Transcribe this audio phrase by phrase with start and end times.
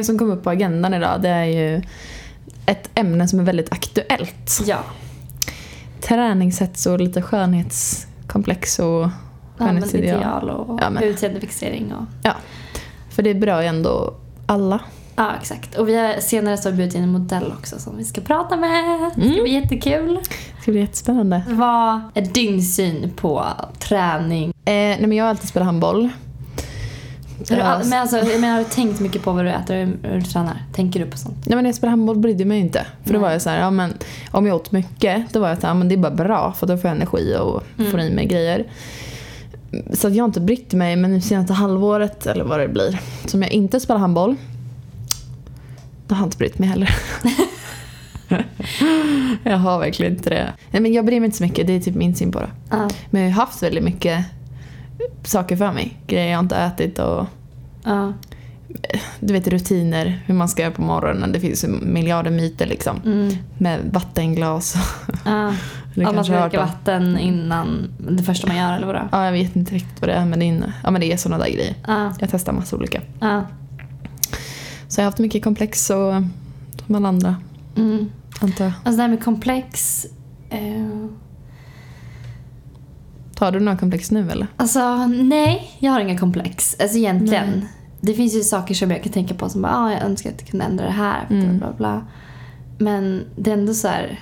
[0.00, 1.82] Ja, Det som kom upp på agendan idag det är ju
[2.66, 4.60] ett ämne som är väldigt aktuellt.
[4.66, 4.78] Ja.
[6.00, 9.08] Träningshets och lite skönhetskomplex och
[9.58, 10.20] skönhetsideal.
[10.22, 12.04] Skönhetsideal och Ja, men- utseendefixering och...
[12.22, 12.32] Ja,
[13.10, 14.14] för det berör ju ändå
[14.46, 14.80] alla.
[15.16, 15.74] Ja, exakt.
[15.74, 18.20] Och vi har senare så har vi bjudit in en modell också som vi ska
[18.20, 19.00] prata med.
[19.16, 19.42] Det ska Mm.
[19.42, 20.18] bli jättekul.
[20.56, 21.42] Det ska bli jättespännande.
[21.48, 23.44] Vad är din syn på
[23.78, 24.48] träning?
[24.48, 26.08] Eh, nej men jag har alltid spelat handboll.
[27.50, 30.14] All- men alltså, jag menar, har du tänkt mycket på vad du äter och hur
[30.20, 30.62] du tränar?
[30.72, 31.36] Tänker du på sånt?
[31.46, 32.86] Nej men jag spelade handboll brydde jag mig inte.
[33.04, 33.20] För då Nej.
[33.20, 33.94] var jag så här, ja men
[34.30, 36.52] om jag åt mycket då var jag så här, ja, men det är bara bra
[36.52, 37.90] för då får jag energi och Mm.
[37.90, 38.64] får i mig grejer.
[39.92, 43.00] Så att jag har inte brytt mig men nu senaste halvåret eller vad det blir
[43.26, 44.36] som jag inte spelar handboll
[46.06, 46.94] då har jag inte brytt mig heller.
[49.42, 50.52] jag har verkligen inte det.
[50.70, 52.50] Nej men jag bryr mig inte så mycket, det är typ min syn på det.
[52.70, 52.88] Ja.
[53.10, 54.24] Men jag har haft väldigt mycket
[55.24, 55.96] saker för mig.
[56.06, 57.26] Grejer jag inte ätit och
[57.84, 58.12] Ja.
[59.20, 61.32] du vet rutiner, hur man ska göra på morgonen.
[61.32, 63.00] Det finns miljarder myter liksom.
[63.04, 63.30] Mm.
[63.58, 64.74] Med vattenglas.
[65.24, 65.54] Ja.
[65.94, 69.08] Kanske ska dricka vatten innan det första man gör eller vadå?
[69.12, 71.16] Ja, jag vet inte riktigt vad det är men det är, ja, men det är
[71.16, 71.74] sådana där grejer.
[71.86, 72.12] Ja.
[72.20, 73.00] Jag testar massa olika.
[73.20, 73.44] Ja.
[74.88, 76.12] Så jag har haft mycket komplex och
[76.86, 77.36] som alla andra
[77.76, 78.10] Mm.
[78.40, 78.72] antar jag.
[78.84, 80.06] Alltså det här med komplex.
[80.50, 81.06] Eh,
[83.40, 84.46] Tar du några komplex nu eller?
[84.56, 86.76] alltså nej, jag har inga komplex.
[86.80, 87.48] Alltså egentligen.
[87.50, 87.66] Nej.
[88.00, 90.40] Det finns ju saker som jag kan tänka på som bara, ah, jag önskar att
[90.40, 91.26] jag kunde ändra det här.
[91.28, 91.58] Bla, Mm.
[91.58, 92.02] bla, bla.
[92.78, 94.20] Men det är ändå så här.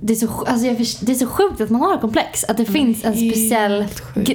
[0.00, 2.44] Det är så, alltså jag, det är så sjukt att man har komplex.
[2.44, 3.84] Att det finns en speciell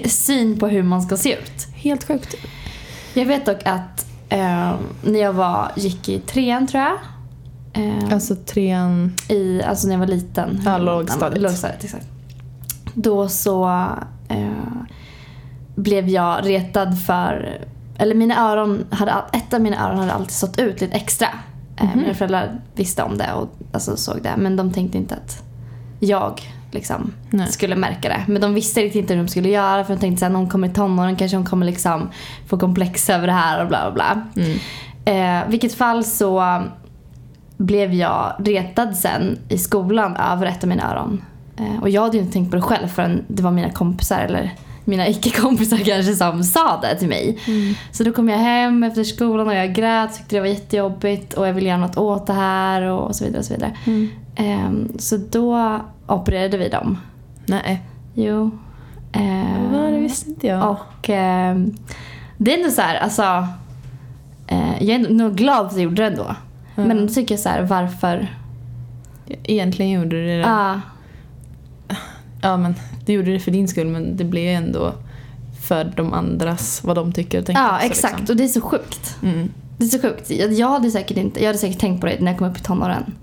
[0.05, 1.67] syn på hur man ska se ut.
[1.75, 2.35] Helt sjukt.
[3.13, 4.73] Jag vet dock att eh,
[5.03, 6.93] när jag var, gick i trean tror jag.
[7.73, 9.13] Eh, Alltså trean...
[9.29, 10.61] i, alltså när jag var liten.
[10.65, 11.41] Ja, lågstadiet.
[11.41, 12.07] Lågstadiet, exakt.
[12.93, 13.65] Då så
[14.27, 14.47] eh,
[15.75, 17.61] blev jag retad för,
[17.97, 21.27] eller mina öron hade, ett av mina öron hade alltid stått ut lite extra.
[21.77, 21.99] Eh, Mhm.
[22.01, 25.43] Mina föräldrar visste om det och alltså, såg det men de tänkte inte att
[25.99, 26.41] jag
[26.71, 27.13] liksom
[27.49, 28.25] skulle märka det.
[28.27, 30.49] Men de visste riktigt inte hur de skulle göra för de tänkte att när hon
[30.49, 32.09] kommer i tonåren kanske hon kommer liksom
[32.47, 34.43] få komplex över det här och bla bla bla.
[34.43, 34.57] Mm.
[35.43, 36.61] Eh, vilket fall så
[37.57, 41.21] blev jag retad sen i skolan över ett av mina öron.
[41.61, 44.19] Eh, och jag hade ju inte tänkt på det själv förrän det var mina kompisar
[44.19, 44.55] eller
[44.85, 47.37] mina icke-kompisar kanske som sa det till mig.
[47.47, 47.73] Mm.
[47.91, 51.47] Så då kom jag hem efter skolan och jag grät, tyckte det var jättejobbigt och
[51.47, 53.39] jag ville göra något åt det här och så vidare.
[53.39, 53.77] Och så vidare.
[53.85, 54.09] Mm.
[54.35, 56.97] Ehm, så då opererade vi dem.
[57.45, 57.81] Nej.
[58.13, 58.51] Jo.
[59.11, 60.71] Ehm, Vad det visste inte jag.
[60.71, 61.73] och ehm,
[62.37, 63.47] det är ändå så här, alltså.
[64.47, 66.35] Eh, jag är nog glad att jag gjorde det ändå.
[66.75, 66.85] Ja.
[66.85, 68.27] Men då tycker jag så här, varför?
[69.43, 70.33] Egentligen gjorde du det.
[70.33, 70.79] Ja.
[72.41, 72.75] Ja men
[73.05, 74.93] du gjorde det för din skull men det blev ändå
[75.61, 78.19] för de andras, vad de tycker och tänker ja, också, exakt.
[78.19, 78.33] Liksom.
[78.33, 79.17] Och det är så sjukt.
[79.23, 79.49] Mm.
[79.77, 80.29] Det är så sjukt.
[80.29, 82.57] Jag, jag, hade säkert inte, jag hade säkert tänkt på det när jag kom upp
[82.57, 83.15] i tonåren.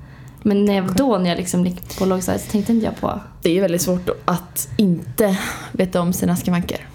[0.43, 3.21] Men när jag, då när jag liksom gick på lågstadiet så tänkte inte jag på,
[3.43, 5.39] Det är ju väldigt svårt att inte
[5.73, 6.87] veta om sina skavanker.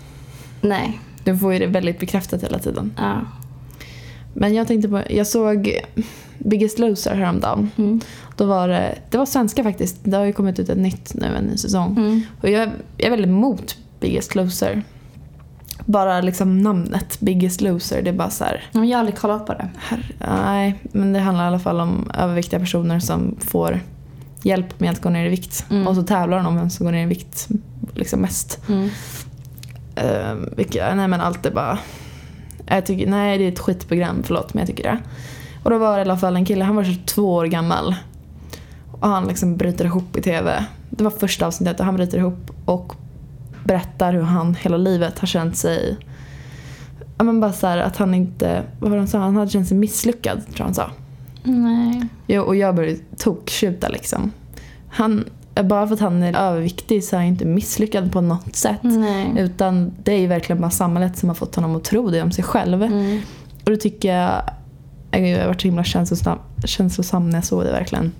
[0.61, 0.99] nej.
[1.23, 2.93] Du får ju det väldigt bekräftat hela tiden.
[2.97, 3.21] Ja.
[4.33, 5.79] Men jag tänkte på, jag såg
[6.37, 7.69] Biggest Loser häromdagen.
[7.77, 8.01] Mm.
[8.37, 9.97] Då var det, det var svenska faktiskt.
[10.03, 11.97] Det har ju kommit ut ett nytt nu, en ny säsong.
[11.97, 12.21] Mm.
[12.41, 14.83] Och jag, jag är väldigt emot Biggest Loser.
[15.85, 18.63] Bara liksom namnet Biggest Loser, det är bara så här.
[18.71, 19.69] Jag har aldrig kollat på det.
[19.77, 23.79] Herre, nej, men det handlar i alla fall om överviktiga personer som får
[24.43, 25.65] hjälp med att gå ner i vikt.
[25.69, 25.87] Mm.
[25.87, 27.47] Och så tävlar de om vem som går ner i vikt
[27.93, 28.59] liksom mest.
[28.69, 28.89] Mm.
[30.03, 31.79] Uh, vilka, nej men allt är bara...
[32.65, 34.97] Jag tycker, nej det är ett skitprogram, förlåt men jag tycker det.
[35.63, 37.95] Och då var det i alla fall en kille, han var 22 år gammal.
[39.03, 40.65] Och han liksom bryter ihop i TV.
[40.89, 42.95] Det var första avsnittet och han bryter ihop och
[43.63, 45.97] berättar hur han hela livet har känt sig...
[47.17, 48.63] Ja men bara så här, att han inte...
[48.79, 49.17] Vad var det han sa?
[49.17, 50.91] Han hade känt sig misslyckad tror jag han sa.
[51.43, 52.07] Nej.
[52.27, 54.31] Jo, och jag började tokktjuta liksom.
[54.89, 55.25] Han,
[55.63, 58.79] bara för att han är överviktig så är han inte misslyckad på något sätt.
[58.81, 59.33] Nej.
[59.37, 62.31] Utan det är ju verkligen bara samhället som har fått honom att tro det om
[62.31, 62.83] sig själv.
[62.83, 63.21] Mm.
[63.65, 64.41] Och då tycker jag,
[65.11, 68.11] jag har varit så himla känslosam, känslosam när jag såg det verkligen.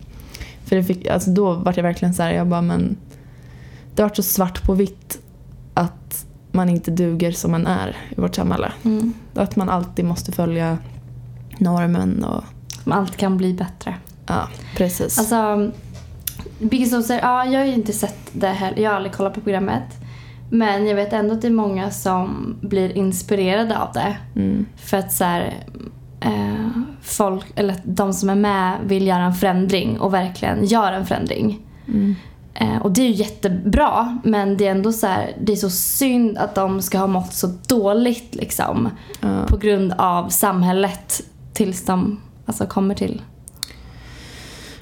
[0.73, 2.97] För det fick, alltså då var jag verkligen så här, jag bara men
[3.95, 5.19] det har varit så svart på vitt
[5.73, 8.71] att man inte duger som man är i vårt samhälle.
[8.83, 9.13] Mm.
[9.33, 10.77] Att man alltid måste följa
[11.57, 12.43] normen och
[12.85, 13.95] allt kan bli bättre.
[14.25, 14.47] ja,
[14.77, 15.19] precis.
[15.19, 15.71] Alltså,
[16.59, 18.81] Biggest Loser, ja jag har ju inte sett det heller.
[18.81, 19.83] Jag har aldrig kollat på programmet.
[20.49, 24.17] Men jag vet ändå att det är många som blir inspirerade av det.
[24.35, 24.65] mm.
[24.75, 25.53] För att så här,
[26.23, 26.69] eh,
[27.01, 31.59] folk, eller de som är med vill göra en förändring och verkligen gör en förändring.
[31.87, 32.15] Mm.
[32.53, 35.69] Eh, och det är ju jättebra men det är ändå så här, det är så
[35.69, 38.89] synd att de ska ha mått så dåligt liksom.
[39.21, 39.45] Ja.
[39.47, 41.21] På grund av samhället
[41.53, 43.21] tills de alltså, kommer till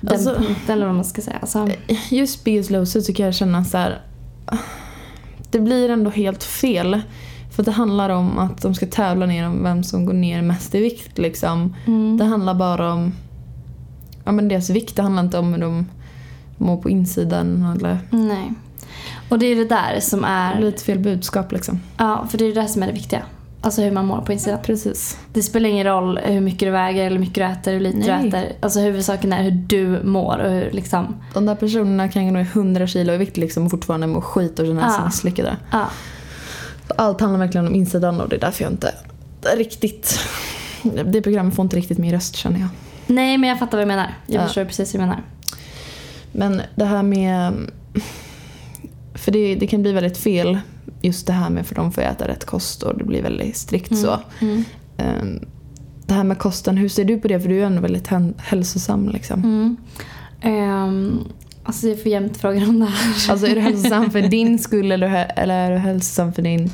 [0.01, 1.37] den Alltså- punkten eller vad man ska säga.
[1.41, 1.69] Alltså,
[2.09, 4.01] Just Biggest Loser tycker jag känna så här.
[5.51, 7.01] Det blir ändå helt fel.
[7.51, 10.75] För det handlar om att de ska tävla ner om vem som går ner mest
[10.75, 11.75] i vikt liksom.
[11.88, 12.18] mm.
[12.18, 13.13] Det handlar bara om
[14.24, 14.95] ja, men deras vikt.
[14.95, 15.86] Det handlar inte om hur de
[16.57, 18.53] mår på insidan eller Nej.
[19.30, 20.65] Och det är det där som är...
[20.65, 21.80] ett fel budskap liksom.
[21.98, 23.21] Ja, för det är det där som är det viktiga.
[23.63, 24.59] Alltså hur man mår på insidan.
[24.63, 25.19] Precis.
[25.33, 27.97] Det spelar ingen roll hur mycket du väger eller hur mycket du äter, hur lite
[27.97, 28.30] Nej.
[28.30, 28.51] du äter.
[28.59, 31.15] Alltså huvudsaken är hur du mår och hur liksom...
[31.33, 34.59] De där personerna kan gå ner 100 kilo i vikt liksom och fortfarande må skit
[34.59, 35.57] och känna sig misslyckade.
[35.71, 35.86] Ja.
[36.88, 38.94] Allt handlar verkligen om insidan och det är därför jag inte
[39.57, 40.19] riktigt...
[41.06, 42.69] Det programmet får inte riktigt min röst känner jag.
[43.07, 44.16] Nej, men jag fattar vad du menar.
[44.28, 44.45] Jag Ja.
[44.45, 45.24] förstår precis vad du menar.
[46.31, 47.54] Men det här med...
[49.13, 50.60] För det, det kan bli väldigt fel
[51.01, 53.98] just det här med för de får äta rätt kost och det blir väldigt strikt
[53.98, 54.19] så.
[54.39, 54.63] Mm.
[54.98, 55.45] Ehm,
[56.06, 57.39] Det här med kosten, hur ser du på det?
[57.39, 59.39] För du är ändå väldigt hälsosam liksom.
[59.44, 59.78] Mm.
[60.42, 61.19] Ehm,
[61.63, 63.31] alltså jag får jämt frågan om det här.
[63.31, 66.71] Alltså är du hälsosam för din skull eller, eller är du hälsosam för din...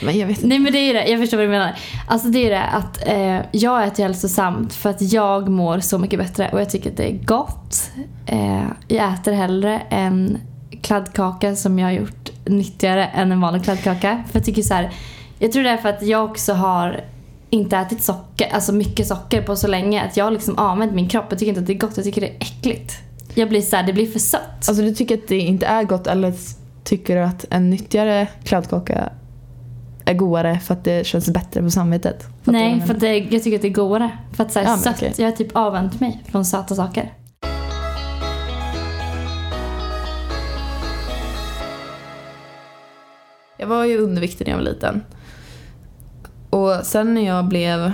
[0.00, 0.48] Men jag vet inte.
[0.48, 1.74] Nej men det är ju det, jag förstår vad du menar.
[2.08, 6.18] Alltså det är det att eh, jag äter hälsosamt för att jag mår så mycket
[6.18, 7.90] bättre och jag tycker att det är gott.
[8.26, 10.38] Eh, jag äter hellre en
[10.82, 14.24] kladdkaka som jag har gjort nyttigare än en vanlig kladdkaka.
[14.30, 14.90] För jag tycker så här,
[15.38, 17.00] jag tror det är för att jag också har
[17.50, 21.08] inte ätit socker, alltså mycket socker på så länge att jag har liksom använt min
[21.08, 21.26] kropp.
[21.30, 23.07] Jag tycker inte att det är gott, jag tycker det är äckligt.
[23.38, 24.68] Jag blir så här, det blir för sött.
[24.68, 26.34] Alltså du tycker att det inte är gott eller
[26.84, 29.12] tycker du att en nyttigare kladdkaka
[30.04, 32.26] är godare för att det känns bättre på samvetet?
[32.44, 34.10] Vad Nej, för att det, jag tycker att det är godare.
[34.32, 35.12] För att så här, Ja, sött, okej.
[35.16, 37.12] jag har typ avvänt mig från söta saker.
[43.58, 45.04] Jag var ju underviktig när jag var liten.
[46.50, 47.92] Och sen när jag blev...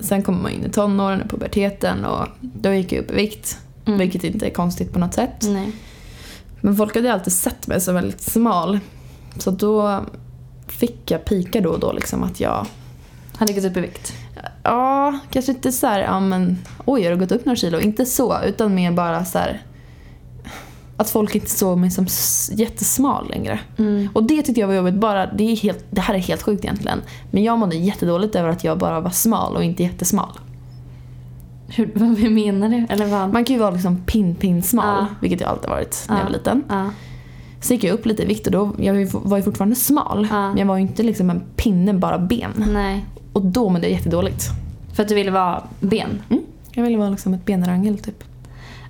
[0.00, 3.58] Sen kom man in i tonåren och puberteten och då gick jag upp i vikt.
[3.84, 3.98] Mm.
[3.98, 5.42] Vilket inte är konstigt på något sätt.
[5.42, 5.72] Nej.
[6.60, 8.78] Men folk hade alltid sett mig som väldigt smal.
[9.38, 10.00] Så då
[10.66, 12.66] fick jag pika då och då liksom att jag...
[13.36, 14.12] Hade gått upp i vikt.
[14.62, 17.80] Ja, kanske inte så här, ja men oj har du gått upp några kilo?
[17.80, 19.62] Inte så, utan mer bara så här
[20.96, 22.06] att folk inte såg mig som
[22.52, 23.60] jättesmal längre.
[23.78, 24.08] Mm.
[24.12, 24.94] Och det tyckte jag var jobbigt.
[24.94, 27.00] Bara, det, är helt, det här är helt sjukt egentligen.
[27.30, 30.38] Men jag mådde jättedåligt över att jag bara var smal och inte jättesmal.
[31.76, 32.86] Hur, vad menar du?
[32.88, 33.32] Eller vad?
[33.32, 35.06] Man kan ju vara liksom pin-pin-smal, Ja.
[35.20, 36.24] vilket jag alltid varit när jag Ja.
[36.26, 36.62] var liten.
[37.60, 40.26] Så gick jag upp lite i vikt och då, jag var ju- fortfarande smal.
[40.30, 42.50] Men jag var ju inte liksom en pinne, bara ben.
[42.72, 43.04] Nej.
[43.32, 44.44] Och då mådde jag jättedåligt.
[44.94, 46.22] För att du ville vara ben.
[46.30, 46.42] Mm.
[46.72, 48.24] Jag ville vara liksom ett benrangel typ.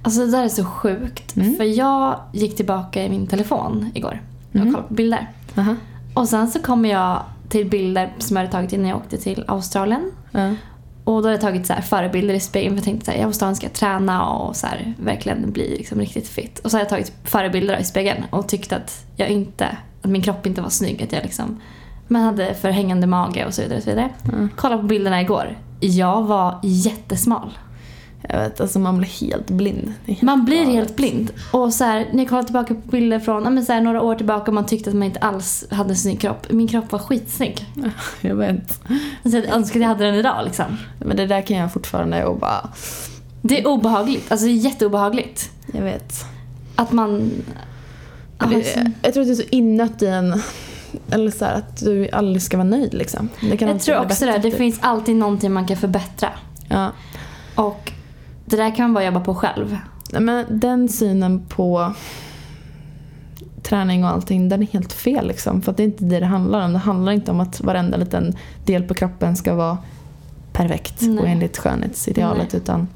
[0.02, 1.36] Alltså det där är så sjukt.
[1.36, 1.56] Mm.
[1.56, 4.64] För jag gick tillbaka i min telefon igår och Mhm.
[4.66, 5.30] kollade på bilder.
[5.56, 5.74] Aha.
[6.14, 9.44] Och sen så kommer jag till bilder som jag hade tagit innan jag åkte till
[9.48, 10.10] Australien.
[10.30, 10.54] Ja.
[11.16, 13.56] Och då hade jag tagit så förebilder i spegeln för jag tänkte att i Australien
[13.56, 16.58] ska jag träna och så här, verkligen bli liksom riktigt fit.
[16.58, 20.22] Och så hade jag tagit förebilder i spegeln och tyckte att jag inte, att min
[20.22, 21.02] kropp inte var snygg.
[21.02, 21.60] Att jag liksom,
[22.08, 23.78] man hade för hängande mage och så vidare.
[23.78, 24.08] Och så vidare.
[24.24, 24.48] Ja.
[24.56, 25.58] Kolla på bilderna igår.
[25.80, 27.50] Jag var jättesmal.
[28.28, 29.92] Jag vet, alltså man blir helt blind.
[30.06, 30.74] Helt Man blir galet.
[30.74, 31.30] helt blind.
[31.52, 34.14] Och så här, när jag kollar tillbaka på bilder från men så här, några år
[34.14, 36.46] tillbaka och man tyckte att man inte alls hade en snygg kropp.
[36.50, 37.66] Min kropp var skitsnygg.
[38.20, 38.80] Jag vet.
[39.24, 40.78] Så jag önskar att jag hade den idag liksom.
[40.98, 42.68] Men det där kan jag fortfarande och bara...
[43.42, 44.32] Det är obehagligt.
[44.32, 45.50] Alltså det är jätteobehagligt.
[45.72, 46.24] Jag vet.
[46.76, 47.30] Att man...
[48.38, 50.42] Alltså, jag tror att det är så inött i en...
[51.10, 53.28] Eller så här, att du aldrig ska vara nöjd liksom.
[53.40, 54.38] Jag tror också det.
[54.38, 56.28] Det finns alltid någonting man kan förbättra.
[56.68, 56.92] Ja.
[57.54, 57.92] Och
[58.56, 59.78] det där kan man bara jobba på själv.
[60.20, 61.92] Men den synen på
[63.62, 65.62] träning och allting, den är helt fel liksom.
[65.62, 66.72] För att det är inte det det handlar om.
[66.72, 69.78] Det handlar inte om att varenda liten del på kroppen ska vara
[70.52, 71.18] perfekt Nej.
[71.18, 72.52] och enligt skönhetsidealet.
[72.52, 72.62] Nej.
[72.62, 72.88] Utan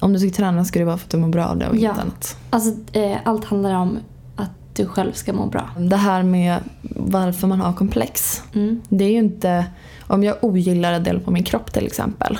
[0.00, 1.76] om du ska träna ska det vara för att du mår bra av det och
[1.76, 1.78] Ja.
[1.80, 2.36] inget annat.
[2.50, 3.98] Alltså eh, allt handlar om
[4.36, 5.68] att du själv ska må bra.
[5.78, 6.56] Det här med
[6.96, 8.42] varför man har komplex.
[8.54, 8.80] Mm.
[8.88, 9.66] Det är ju inte,
[10.06, 12.38] om jag ogillar en del på min kropp till exempel.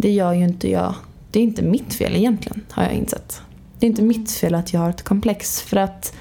[0.00, 0.94] Det gör ju inte jag,
[1.30, 3.42] det är inte mitt fel egentligen har jag insett.
[3.78, 5.62] Det är inte mitt fel att jag har ett komplex.
[5.62, 6.14] För att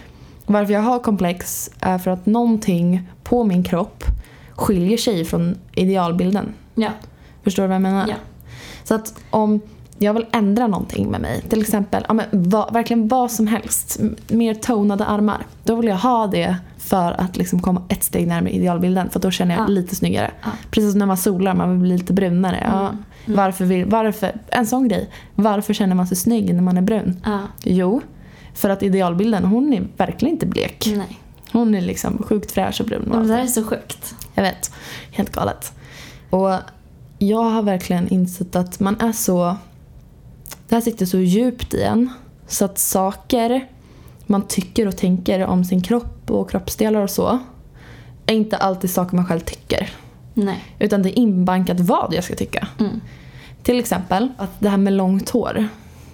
[0.46, 4.04] varför jag har komplex är för att någonting på min kropp
[4.52, 6.54] skiljer sig från idealbilden.
[6.76, 6.90] Ja.
[7.44, 8.08] Förstår du vad jag menar?
[8.08, 8.16] Ja.
[8.84, 9.62] Så att om
[9.98, 14.00] jag vill ändra någonting med mig, till exempel ja, men vad, verkligen vad som helst,
[14.28, 15.46] mer tonade armar.
[15.64, 19.32] Då vill jag ha det för att liksom komma ett steg närmare idealbilden för då
[19.32, 19.68] känner jag Ja.
[19.68, 20.32] lite snyggare.
[20.44, 20.50] Ja.
[20.72, 22.64] Precis som när man solar, man vill bli lite brunare.
[22.72, 22.92] Ja,
[23.26, 23.38] Mm.
[23.38, 25.10] Varför vill, varför, en sån grej.
[25.36, 27.22] Varför känner man sig snygg när man är brun?
[27.26, 27.40] Ja.
[27.64, 28.02] Jo,
[28.54, 30.88] för att idealbilden, hon är verkligen inte blek.
[30.96, 31.20] Nej.
[31.52, 33.12] Hon är liksom sjukt fräsch och brun.
[33.12, 34.16] Och det där är så sjukt.
[34.34, 34.72] Jag vet.
[35.12, 35.74] Helt galet.
[36.30, 36.50] Och
[37.18, 39.56] jag har verkligen insett att man är så...
[40.70, 42.10] Det här sitter så djupt i en.
[42.48, 43.68] Så att saker
[44.28, 47.40] man tycker och tänker om sin kropp och kroppsdelar och så
[48.26, 49.90] är inte alltid saker man själv tycker.
[50.34, 50.64] Nej.
[50.80, 52.68] Utan det är inbankat vad jag ska tycka.
[52.80, 53.02] Mm.
[53.64, 55.68] Till exempel att det här med långt hår.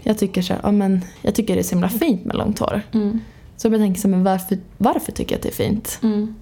[0.03, 2.59] Jag tycker, så här, ja, men, jag tycker det är så himla fint med långt
[2.59, 2.81] hår.
[2.91, 3.19] Mm.
[3.57, 5.99] Så jag tänker så här, men varför, varför tycker jag att det är fint?
[6.03, 6.35] Mm.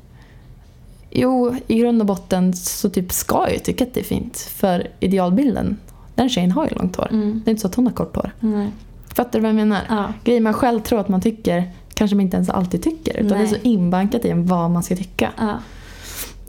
[1.09, 4.37] Jo, i grund och botten så typ ska jag ju tycka att det är fint.
[4.37, 5.77] För idealbilden,
[6.15, 7.07] den tjejen har ju långt hår.
[7.11, 7.41] Mm.
[7.45, 8.31] Det är inte så att hon har kort hår.
[8.39, 8.71] Nej.
[9.15, 9.79] Fattar du vad jag menar?
[9.89, 10.13] Ja.
[10.23, 13.13] Grejer man själv tror att man tycker kanske man inte ens alltid tycker.
[13.17, 13.47] Utan det är Nej.
[13.47, 15.29] så inbankat i en vad man ska tycka.
[15.37, 15.57] Ja.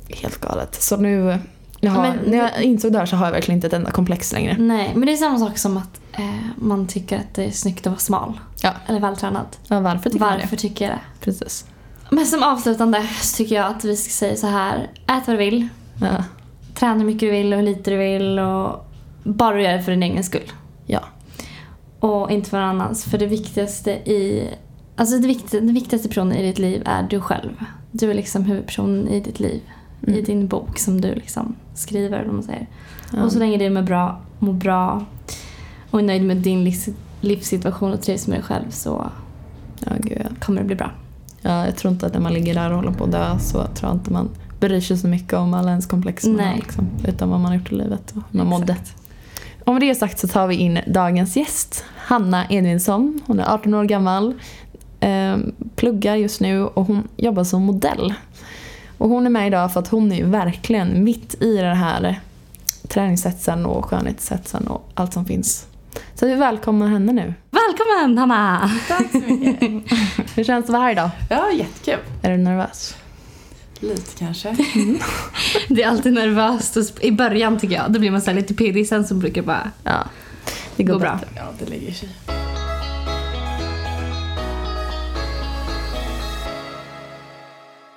[0.09, 0.83] Helt galet.
[0.83, 1.39] Så nu,
[1.81, 3.91] jag har, Men- när jag insåg det här så har jag verkligen inte ett enda
[3.91, 4.57] komplex längre.
[4.59, 6.25] Nej, men det är samma sak som att eh,
[6.57, 8.41] man tycker att det är snyggt att vara smal.
[8.63, 8.73] Ja.
[8.87, 9.47] Eller vältränad.
[9.69, 10.57] Ja, varför tycker Varför det?
[10.57, 11.01] tycker jag det?
[11.21, 11.65] Precis.
[12.11, 14.91] Men som avslutande så tycker jag att vi ska säga så här.
[15.07, 15.69] Ät vad du vill.
[16.01, 16.25] Ja.
[16.75, 18.39] Träna hur mycket du vill och hur lite du vill.
[18.39, 18.87] Och
[19.23, 20.53] bara gör det för din egen skull.
[20.87, 21.01] ja.
[22.03, 23.05] Och inte för någon annans.
[23.05, 24.49] För det viktigaste i...
[24.97, 27.51] Alltså det viktigaste, den viktigaste personen i ditt liv är du själv.
[27.93, 29.61] Du är liksom huvudpersonen i ditt liv.
[30.07, 30.25] I Mm.
[30.25, 32.67] din bok som du liksom skriver, eller man säger.
[33.13, 33.23] Ja.
[33.25, 35.05] Och så länge du mår bra, mår bra
[35.91, 36.89] och är nöjd med din livs,
[37.21, 39.11] livssituation och trivs med dig själv så
[39.87, 39.93] Ja,
[40.41, 40.91] kommer det bli bra.
[41.43, 43.67] ja, jag tror inte att när man ligger där och håller på att dö så
[43.67, 44.29] tror jag inte man
[44.61, 46.55] bryr sig så mycket om alla ens komplex man har.
[46.57, 48.77] Liksom, utan vad man har gjort i livet och hur man mådde.
[49.67, 51.85] Med det sagt så tar vi in dagens gäst.
[52.05, 53.21] Hanna Edvinsson.
[53.27, 54.35] Hon är 18 år gammal.
[55.01, 55.37] Eh,
[55.77, 58.15] pluggar just nu och hon jobbar som modell.
[58.99, 62.21] Och hon är med idag för att hon är verkligen mitt i den här
[62.89, 65.67] träningshetsen och skönhetshetsen och allt som finns.
[66.15, 67.35] Så vi välkomnar henne nu.
[67.51, 68.71] Välkommen Hanna!
[68.89, 69.71] Tack så mycket.
[70.37, 71.11] Hur känns det att vara här idag?
[71.31, 71.99] Ja, jättekul.
[72.23, 72.97] Är du nervös?
[73.81, 74.57] Lite kanske.
[75.69, 77.93] Det är alltid nervöst i början tycker jag.
[77.93, 80.05] Då blir man så här lite pirrig, sen så brukar det bara Ja,
[80.77, 81.13] det går gå bra.
[81.15, 81.29] bättre.
[81.37, 82.09] Ja, det lägger sig.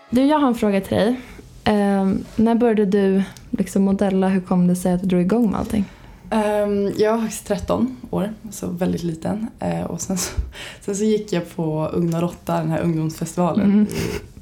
[0.10, 1.20] Du, jag har en fråga till dig.
[1.64, 4.28] Eh, när började du liksom modella?
[4.30, 5.86] Hur kom det sig att du drog igång med allting?
[6.30, 9.48] Ehm, jag var faktiskt 13 år, så väldigt liten.
[9.60, 10.32] Eh, och sen så,
[10.82, 13.88] sen så gick jag på Ugna Råtta, den här ungdomsfestivalen Mm.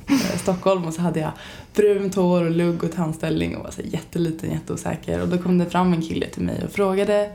[0.08, 1.32] i eh, Stockholm och så hade jag
[1.76, 5.22] brunt hår och lugg och tandställning och var så jätteliten, jätteosäker.
[5.22, 7.30] Och då kom det fram en kille till mig och frågade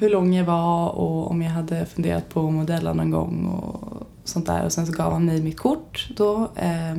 [0.00, 4.06] hur lång jag var och om jag hade funderat på att modella någon gång och
[4.24, 4.64] sånt där.
[4.64, 6.48] Och sen så gav han mig mitt kort då.
[6.56, 6.98] Eh,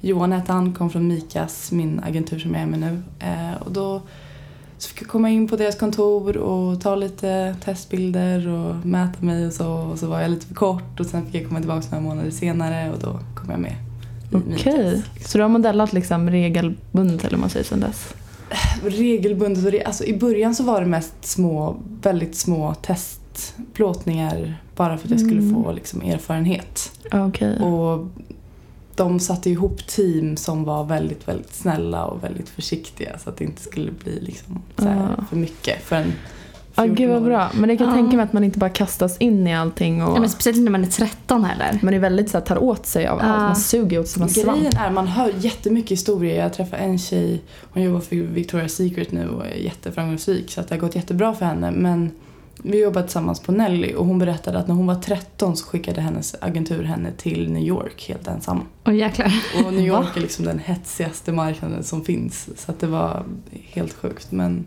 [0.00, 3.02] Johan hette han, kom från Mikas, min agentur som jag är med nu.
[3.18, 4.02] Eh, och då
[4.78, 9.46] så fick jag komma in på deras kontor och ta lite testbilder och mäta mig
[9.46, 9.72] och så.
[9.72, 12.30] Och så var jag lite för kort och sen fick jag komma tillbaka några månader
[12.30, 13.74] senare och då kom jag med.
[14.32, 15.30] Okej, Mikas.
[15.30, 18.14] så du har modellat liksom regelbundet eller man säger sedan dess?
[18.84, 25.06] Regelbundet och alltså i början så var det mest små, väldigt små testplåtningar bara för
[25.06, 25.54] att jag skulle Mm.
[25.64, 26.92] få liksom erfarenhet.
[27.12, 27.60] Okej.
[27.60, 28.06] Och
[28.96, 33.44] de satte ihop team som var väldigt, väldigt snälla och väldigt försiktiga så att det
[33.44, 35.24] inte skulle bli liksom så här Ja.
[35.30, 36.12] för mycket för en
[36.74, 37.24] Ja, gud vad 14-åring.
[37.24, 37.50] bra.
[37.54, 38.00] Men det kan jag Ja.
[38.02, 40.70] tänka mig att man inte bara kastas in i allting och Ja, men speciellt när
[40.70, 41.78] man är 13 heller.
[41.82, 43.24] man är väldigt så här, tar åt sig av Ja.
[43.24, 43.42] allt.
[43.42, 44.86] Man suger åt sig som en Grejen svamp.
[44.86, 46.42] är, man hör jättemycket historier.
[46.42, 50.68] Jag träffade en tjej, hon jobbar för Victoria's Secret nu och är jätteframgångsrik så att
[50.68, 51.70] det har gått jättebra för henne.
[51.70, 52.10] Men
[52.64, 56.00] vi jobbar tillsammans på Nelly och hon berättade att när hon var 13 så skickade
[56.00, 58.60] hennes agentur henne till New York helt ensam.
[58.86, 59.32] Åh jäklar.
[59.66, 63.92] Och New York är liksom den hetsigaste marknaden som finns så att det var helt
[63.92, 64.32] sjukt.
[64.32, 64.64] Men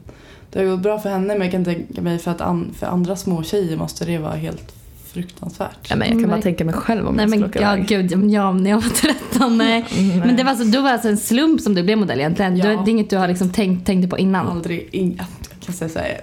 [0.55, 2.88] det har gått bra för henne men jag kan tänka mig för att an, för
[2.88, 4.75] andra små tjejer måste det vara helt
[5.13, 5.89] fruktansvärt.
[5.89, 6.43] Ja, men jag kan bara Nej.
[6.43, 7.88] tänka mig själv om Nej jag skulle åka ja, iväg.
[7.88, 8.89] gud, ja, när jag var
[9.29, 9.85] 13, nej.
[9.97, 12.57] Mm, Men det var, alltså, då var alltså en slump som du blev modell egentligen?
[12.57, 12.63] Ja.
[12.65, 14.47] Du, det är inget du har liksom tänkt, tänkte på innan?
[14.47, 15.15] Aldrig, ing,
[15.50, 16.21] jag kan säga så här,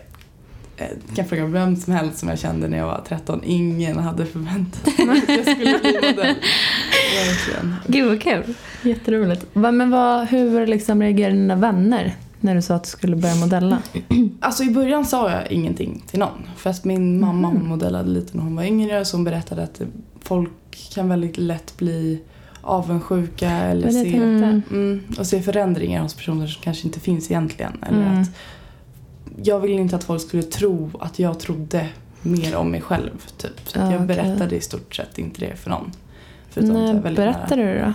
[0.77, 3.41] jag kan fråga vem som helst som jag kände när jag var 13.
[3.45, 6.15] Ingen hade förväntat sig att jag skulle bli modell.
[7.27, 7.77] Verkligen.
[7.87, 8.55] Gud vad kul.
[8.83, 9.47] Jätteroligt.
[9.53, 13.79] Men vad, hur liksom reagerade dina vänner när du sa att du skulle börja modella?
[14.41, 16.47] Alltså i början sa jag ingenting till någon.
[16.57, 17.57] Fast min mamma Mhm.
[17.61, 19.81] hon modellade lite när hon var yngre så hon berättade att
[20.21, 20.51] folk
[20.95, 22.21] kan väldigt lätt bli
[22.61, 24.17] avundsjuka eller se.
[24.17, 24.63] Mm.
[24.71, 27.73] mm, och se förändringar hos personer som kanske inte finns egentligen.
[27.87, 28.21] Eller Mm.
[28.23, 28.29] att
[29.45, 31.89] jag ville inte att folk skulle tro att jag trodde
[32.23, 33.27] mer om mig själv.
[33.37, 33.61] Typ.
[33.69, 34.17] Så att Ja, jag okej.
[34.17, 35.91] berättade i stort sett inte det för någon.
[36.55, 37.93] När berättade du det då?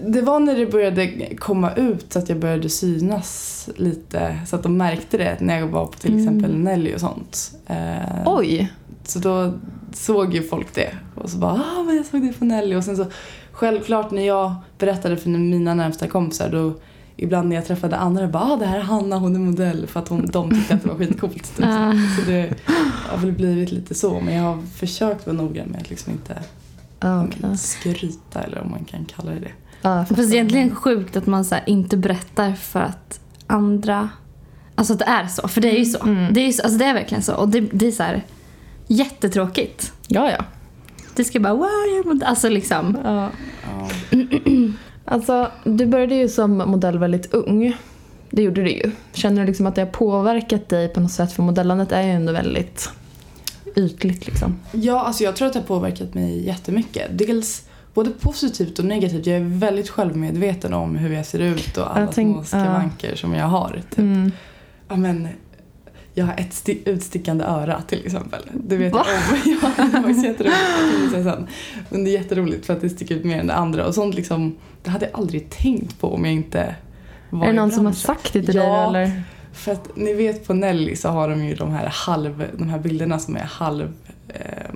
[0.00, 1.06] Det var när det började
[1.36, 4.38] komma ut så att jag började synas lite.
[4.46, 6.22] Så att de märkte det när jag var på till Mm.
[6.24, 7.52] exempel Nelly och sånt.
[7.66, 8.72] Eh, Oj!
[9.04, 9.52] Så då
[9.92, 10.94] såg ju folk det.
[11.14, 12.74] Och så bara ah men jag såg det på Nelly.
[12.76, 13.06] Och sen så
[13.52, 16.74] självklart när jag berättade för mina närmsta kompisar då
[17.16, 20.00] ibland när jag träffade andra bara ah, det här är Hanna, hon är modell för
[20.00, 21.56] att hon, de tyckte att det var skitcoolt.
[21.56, 21.64] Typ.
[22.18, 22.54] Så det
[23.08, 26.42] har väl blivit lite så men jag har försökt vara noggrann med att liksom inte
[27.00, 27.58] okej.
[27.58, 29.52] skryta eller om man kan kalla det det.
[29.82, 30.22] Ja, jag fattar.
[30.22, 34.08] Fast egentligen sjukt att man så här inte berättar för att andra...
[34.74, 35.48] Alltså att det är så.
[35.48, 36.02] För det är ju så.
[36.02, 36.34] Mm.
[36.34, 37.34] Det, är ju så alltså det är verkligen så.
[37.34, 38.24] Och det, det är så här
[38.86, 39.92] jättetråkigt.
[40.08, 40.44] Ja, ja.
[41.14, 42.28] Det ska bara wow, jag är modell.
[42.28, 42.98] Alltså liksom.
[43.04, 43.30] ja.
[44.10, 44.18] Ja.
[45.04, 47.76] Alltså, du började ju som modell väldigt ung.
[48.30, 48.90] Det gjorde du ju.
[49.12, 51.32] Känner du liksom att det har påverkat dig på något sätt?
[51.32, 52.90] För modellandet är ju ändå väldigt
[53.76, 54.60] ytligt liksom.
[54.72, 57.18] Ja, alltså jag tror att det har påverkat mig jättemycket.
[57.18, 59.26] Dels både positivt och negativt.
[59.26, 63.34] Jag är väldigt självmedveten om hur jag ser ut och alla tänk- små skavanker som
[63.34, 63.82] jag har.
[63.90, 63.98] Typ.
[63.98, 64.32] Mm.
[64.88, 65.28] Ja, men,
[66.14, 68.42] jag har ett sti- utstickande öra till exempel.
[68.52, 69.06] Det vet Va?
[69.06, 69.72] jag om.
[69.78, 71.12] Ja, det var jätteroligt.
[71.12, 71.46] Sen.
[71.90, 73.86] Men det är jätteroligt för att det sticker ut mer än det andra.
[73.86, 76.74] Och sånt liksom, det hade jag aldrig tänkt på om jag inte
[77.30, 78.62] var Är det någon som har sagt det till Ja.
[78.90, 79.22] dig eller?
[79.52, 82.78] För att ni vet på Nelly så har de ju de här, halv, de här
[82.78, 83.92] bilderna som är halv,
[84.28, 84.74] eh,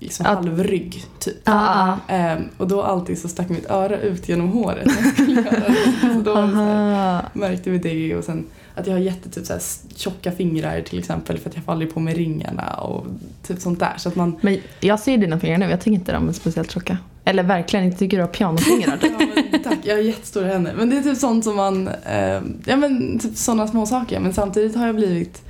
[0.00, 0.34] liksom Ja.
[0.34, 1.36] halvrygg typ.
[1.44, 2.14] Ja, ja.
[2.14, 5.50] Ehm, och då alltid så stack mitt öra ut genom håret när jag skulle göra
[5.50, 5.74] det.
[6.14, 9.62] Så då här, märkte vi det och sen att jag har jätte typ så här
[9.96, 13.06] tjocka fingrar till exempel för att jag aldrig på mig ringarna och
[13.46, 13.94] typ sånt där.
[13.96, 16.70] Så att man Men jag ser dina fingrar nu, jag tycker inte de är speciellt
[16.70, 16.98] tjocka.
[17.24, 18.98] Eller verkligen inte tycker du har pianofingrar.
[19.02, 20.74] Ja, men, tack, jag har jättestora händer.
[20.76, 24.20] Men det är typ sånt som man, eh, ja men typ sådana små saker.
[24.20, 25.42] Men samtidigt har jag blivit,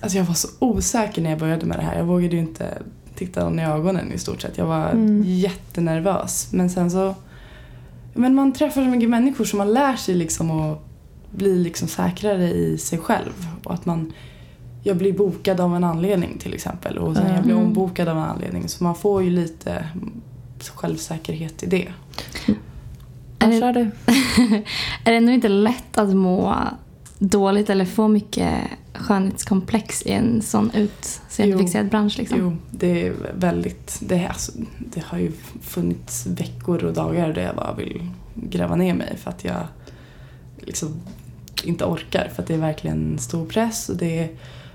[0.00, 1.96] alltså jag var så osäker när jag började med det här.
[1.98, 2.68] Jag vågade ju inte
[3.14, 4.58] titta någon i ögonen i stort sett.
[4.58, 5.22] Jag var Mm.
[5.26, 6.48] jättenervös.
[6.52, 7.14] Men sen så,
[8.14, 10.78] men man träffar så mycket människor som man lär sig liksom att
[11.30, 13.46] bli liksom säkrare i sig själv.
[13.64, 14.12] Och att man,
[14.82, 16.98] jag blir bokad av en anledning till exempel.
[16.98, 17.66] Och sen jag blir Mm.
[17.66, 18.68] ombokad av en anledning.
[18.68, 19.88] Så man får ju lite
[20.74, 21.88] självsäkerhet i det.
[23.38, 23.90] Är det-.
[25.04, 26.54] Är det ändå inte lätt att må
[27.18, 28.54] dåligt eller få mycket
[28.94, 32.18] skönhetskomplex i en sån utseendefixerad bransch?
[32.18, 32.38] Liksom?
[32.38, 33.98] Jo, det är väldigt...
[34.00, 38.76] Det, är, alltså, det har ju funnits veckor och dagar där jag bara vill gräva
[38.76, 39.66] ner mig för att jag
[40.56, 40.88] liksom
[41.64, 42.30] inte orkar.
[42.34, 43.88] För att det är verkligen stor press.
[43.88, 44.28] Och det är,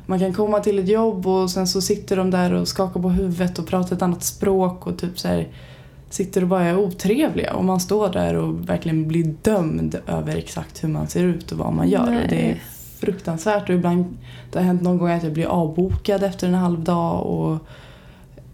[0.05, 3.09] man kan komma till ett jobb och sen så sitter de där och skakar på
[3.09, 5.47] huvudet och pratar ett annat språk och typ så här,
[6.09, 7.53] sitter och bara är otrevliga.
[7.53, 11.57] Och man står där och verkligen blir dömd över exakt hur man ser ut och
[11.57, 12.21] vad man gör.
[12.23, 12.61] Och det är Nej.
[12.99, 14.17] Fruktansvärt och ibland
[14.51, 17.53] det har hänt någon gång att jag blir avbokad efter en halv dag och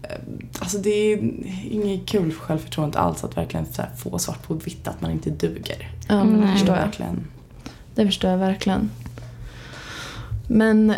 [0.02, 0.16] eh,
[0.60, 1.18] Alltså det är
[1.70, 5.10] inget kul för självförtroendet alls att verkligen så här få svart på vitt att man
[5.10, 5.90] inte duger.
[6.08, 6.52] Ja, men det Nej.
[6.56, 6.82] förstår jag.
[6.84, 7.26] Verkligen.
[7.94, 8.90] Det förstår jag verkligen.
[10.48, 10.94] Men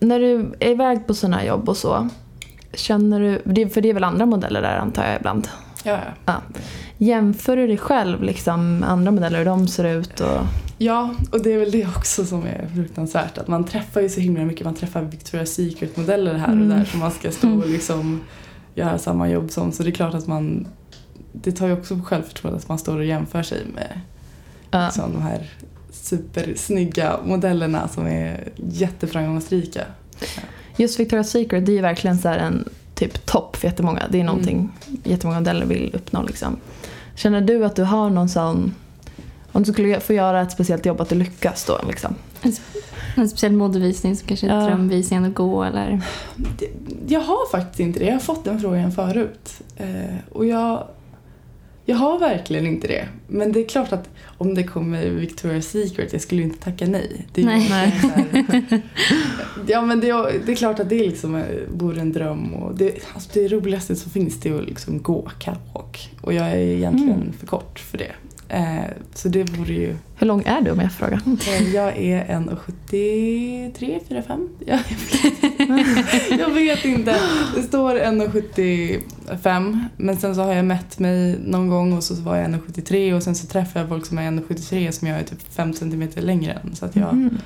[0.00, 2.08] när du är iväg på sådana här jobb och så.
[2.74, 5.48] Känner du, det- för det är väl andra modeller där antar jag ibland.
[5.84, 6.34] Ja, ja.
[6.98, 10.38] Jämför du dig själv liksom andra modeller, hur de ser ut och...
[10.84, 13.38] ja, och det är väl det också som är fruktansvärt.
[13.38, 14.64] Att man träffar ju så himla mycket.
[14.64, 16.68] Man träffar Victoria's Secret-modeller här och Mm.
[16.68, 18.20] där som man ska stå och liksom
[18.74, 19.72] göra samma jobb som.
[19.72, 20.66] Så det är klart att man
[21.32, 24.00] det tar ju också på självförtroendet att man står och jämför sig med
[24.70, 24.84] Ja.
[24.84, 25.50] liksom, de här
[25.90, 29.80] supersnygga modellerna som är jätteframgångsrika.
[30.76, 34.02] Just Victoria's Secret, det är ju verkligen så en typ topp för jättemånga.
[34.10, 34.72] Det är någonting
[35.04, 36.56] jättemånga modeller vill uppnå liksom.
[37.14, 38.74] Känner du att du har någon sån...
[39.52, 42.14] Om du skulle få göra ett speciellt jobb, att du lyckas då liksom?
[43.16, 44.66] En speciell modevisning som kanske är Ja.
[44.66, 46.00] drömvisningen att gå eller...
[47.08, 48.04] Jag har faktiskt inte det.
[48.04, 49.60] Jag har fått den frågan förut.
[49.76, 50.86] Eh, och jag,
[51.84, 53.08] jag har verkligen inte det.
[53.28, 57.26] Men det är klart att om det kommer Victoria's Secret, jag skulle inte tacka nej.
[57.34, 57.60] Det är Nej.
[57.60, 58.82] här-
[59.66, 60.06] ja men det,
[60.46, 62.54] det är klart att det liksom eh, vore en dröm.
[62.54, 66.10] Och det, alltså det roligaste som finns det är att liksom gå catwalk.
[66.20, 67.32] Och jag är egentligen Mm.
[67.32, 68.12] för kort för det.
[68.52, 68.84] Eh,
[69.14, 69.96] så det vore ju...
[70.16, 71.20] Hur lång är du om jag får fråga?
[71.58, 74.48] Eh, Jag är 1,73, 4, 5?
[74.66, 74.78] Jag
[75.74, 77.16] vet, jag vet inte.
[77.56, 82.36] Det står 1,75 men sen så har jag mätt mig någon gång och så var
[82.36, 85.42] jag 1,73 och sen så träffar jag folk som är 1,73 som jag är typ
[85.54, 86.74] 5 cm längre än.
[86.74, 87.38] Så att jag, Mm.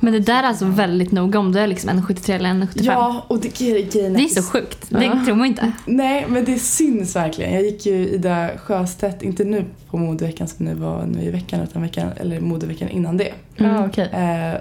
[0.00, 2.82] Men det där är alltså väldigt noga om du är liksom 1,73 eller 1,75.
[2.82, 4.86] Ja, och det, grejen Det är så sjukt.
[4.88, 5.24] Det Ja.
[5.26, 5.72] tror man inte.
[5.86, 7.54] Nej, men det syns verkligen.
[7.54, 11.60] Jag gick ju Ida Sjöstedt, inte nu på modeveckan som nu var nu i veckan,
[11.60, 13.32] utan veckan, eller modeveckan innan det.
[13.56, 13.74] Mm.
[13.74, 14.08] Ja, okej.
[14.12, 14.60] Eh,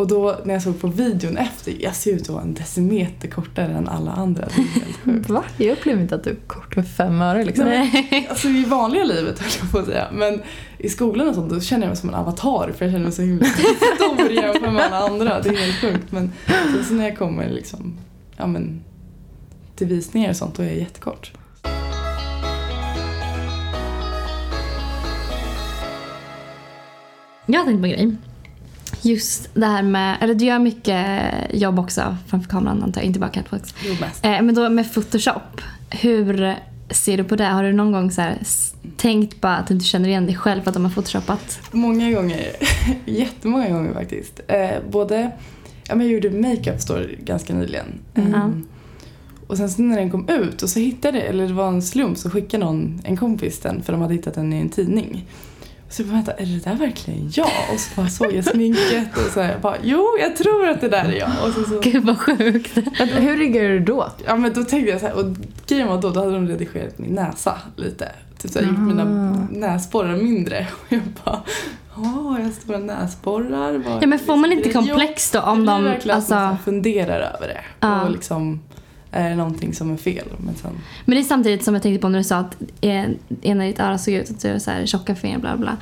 [0.00, 3.28] och då när jag såg på videon efter, jag ser ut att vara en decimeter
[3.28, 4.48] kortare än alla andra.
[4.56, 5.28] Det är helt sjukt.
[5.30, 5.44] Va?
[5.56, 7.64] Jag upplever inte att du är kort med fem öre liksom.
[7.64, 8.26] Nej.
[8.30, 10.08] Alltså i vanliga livet höll jag på att säga.
[10.12, 10.42] Men
[10.78, 13.12] i skolan och sånt då känner jag mig som en avatar för jag känner mig
[13.12, 13.44] så himla
[13.94, 15.40] stor jämfört med alla andra.
[15.40, 16.12] Det är helt sjukt.
[16.12, 17.98] Men sen så när jag kommer liksom,
[18.36, 18.84] ja men
[19.76, 21.32] till visningar och sånt då är jag jättekort.
[27.46, 28.16] jag har tänkt på en grej.
[29.02, 33.20] Just det här med, eller du gör mycket jobb också framför kameran antar jag, inte
[33.20, 33.74] bara catwalks.
[33.84, 34.24] Jo, mest.
[34.24, 35.60] Eh, men då med Photoshop,
[35.90, 36.56] hur
[36.90, 37.44] ser du på det?
[37.44, 38.38] Har du någon gång så här,
[38.96, 41.60] tänkt på att du inte känner igen dig själv för att de har photoshopat?
[41.72, 42.56] Många gånger.
[43.04, 44.40] Jättemånga gånger faktiskt.
[44.48, 45.30] Eh, både,
[45.88, 47.86] ja, men jag gjorde makeup store ganska nyligen.
[48.14, 48.34] Mm.
[48.34, 48.66] Ehm,
[49.46, 52.18] och sen så när den kom ut och så hittade eller det var en slump,
[52.18, 55.26] så skickade någon, en kompis den för de hade hittat den i en tidning.
[55.90, 57.50] Så jag bara, vänta, är det där verkligen jag?
[57.74, 60.80] Och så bara såg jag sminket och så här, jag bara, jo jag tror att
[60.80, 61.30] det där är jag.
[61.46, 62.76] Och så, så, Gud vad sjukt.
[62.98, 64.08] Hur riggar du då?
[64.26, 65.24] ja men då tänkte jag så här, och
[65.66, 68.12] grejen var då, då hade de redigerat min näsa lite.
[68.38, 69.04] Typ så här, gjort mina
[69.50, 70.66] näsborrar mindre.
[70.72, 71.42] Och jag bara,
[71.96, 73.72] ja jag har stora näsborrar.
[73.78, 76.44] Vad- Ja men får man inte Jo, komplex då om de, verkligen att man så
[76.44, 77.60] alltså, funderar över det.
[77.80, 78.02] Ja.
[78.02, 78.60] Och liksom,
[79.12, 80.28] är det någonting som är fel?
[80.38, 80.70] Men sen,
[81.04, 83.04] men det är samtidigt som jag tänkte på när du sa att eh,
[83.42, 85.76] ena ditt öra såg ut att du så här tjocka fingrar bla bla.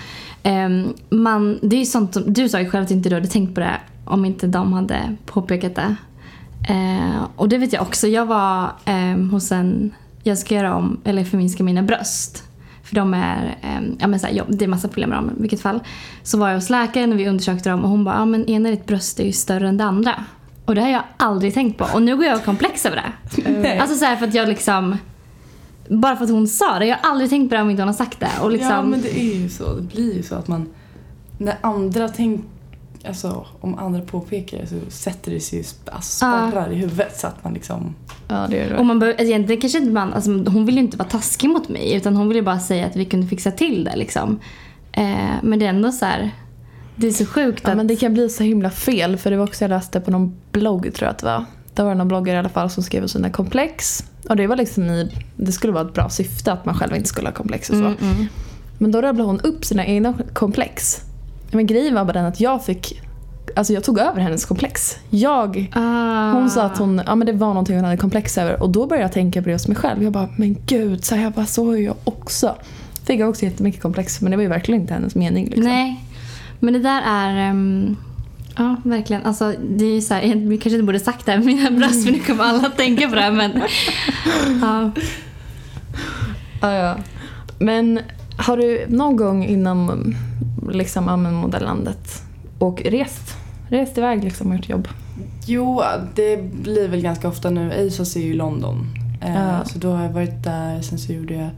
[0.45, 3.55] Um, man, det är sånt som, du sa ju själv att inte du hade tänkt
[3.55, 5.97] på det om inte de hade påpekat det.
[6.71, 11.01] Uh, och det vet jag också, jag var um, hos en, jag ska göra om,
[11.05, 12.45] eller förminska mina bröst.
[12.83, 15.31] För de är, um, ja men så här, ja, det är massa problem med dem
[15.39, 15.81] i vilket fall.
[16.23, 18.71] Så var jag hos läkaren och vi undersökte dem och hon bara, ja men ena
[18.71, 20.25] ditt bröst är ju större än det andra.
[20.69, 23.13] Och det har jag aldrig tänkt på och nu går jag och komplex över det.
[23.51, 23.79] Nej.
[23.79, 24.97] Alltså så här för att jag liksom
[25.89, 26.87] bara för att hon sa det.
[26.87, 28.31] Jag har aldrig tänkt på det om inte hon har sagt det.
[28.43, 29.75] Och liksom, Ja men det är ju så.
[29.75, 30.69] Det blir ju så att man,
[31.39, 32.45] när andra tänker,
[33.07, 36.49] alltså om andra påpekar det så sätter det sig, sp- alltså, Ja.
[36.51, 37.95] spärrar i huvudet så att man liksom,
[38.29, 38.85] Ja, det är och det.
[38.85, 41.69] man behöver, alltså egentligen kanske inte man, alltså hon vill ju inte vara taskig mot
[41.69, 44.39] mig utan hon ville bara säga att vi kunde fixa till det liksom.
[44.93, 46.31] Eh, men det är ändå så här,
[46.99, 47.77] det är så sjukt Ja, att...
[47.77, 50.37] men det kan bli så himla fel för det var också jag läste på någon
[50.53, 51.45] blogg tror jag att det var.
[51.75, 54.05] Det var någon bloggare i alla fall som skrev om sina komplex.
[54.29, 57.09] Och det var liksom i, det skulle vara ett bra syfte att man själv inte
[57.09, 57.85] skulle ha komplex och så.
[57.85, 58.27] Mm, mm.
[58.79, 61.01] Men då rabblade hon upp sina egna komplex.
[61.51, 63.01] Men grejen var bara den att jag fick,
[63.57, 64.97] alltså jag tog över hennes komplex.
[65.11, 66.33] Jag, Ah.
[66.33, 68.87] hon sa att hon, ja men det var någonting hon hade komplex över och då
[68.87, 70.03] började jag tänka på det hos mig själv.
[70.03, 72.57] Jag bara, men gud, så här, jag bara, så är jag också.
[73.05, 75.65] Fick jag också jättemycket komplex men det var ju verkligen inte hennes mening liksom.
[75.65, 76.05] Nej,
[76.61, 77.51] men det där är...
[77.51, 77.97] ehm,
[78.57, 79.27] ja, verkligen.
[79.27, 81.71] Alltså, det är ju så här, vi kanske inte borde sagt det här med mina
[81.71, 83.53] bröst för nu kommer alla tänka på det här men...
[84.63, 84.91] ja.
[86.61, 86.97] Ja, ja.
[87.59, 88.01] Men
[88.37, 90.15] har du någon gång inom
[90.73, 92.23] liksom, modellandet
[92.59, 93.37] och rest,
[93.69, 94.89] rest iväg liksom och gjort jobb?
[95.47, 95.83] jo
[96.15, 98.87] det blir väl ganska ofta nu, ASOS är ju i London.
[99.23, 99.65] Eh, Ja.
[99.65, 101.51] Så då har jag varit där, sen så gjorde jag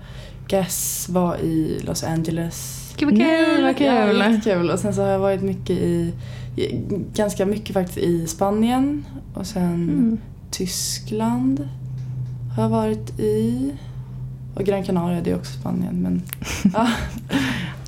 [0.49, 2.80] Guess var i Los Angeles.
[2.96, 3.62] Gud vad kul!
[3.62, 3.87] vad kul.
[3.87, 4.70] Ja, jättekul.
[4.70, 6.12] Och sen så har jag varit mycket i,
[6.57, 6.81] i
[7.14, 10.18] ganska mycket faktiskt i Spanien och sen Mm.
[10.50, 11.68] Tyskland
[12.57, 13.72] har jag varit i.
[14.55, 16.03] Och Gran Canaria, det är också Spanien.
[16.03, 16.22] Men,
[16.74, 16.88] ja.